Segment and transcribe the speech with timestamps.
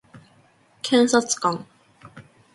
[0.81, 1.67] 検察官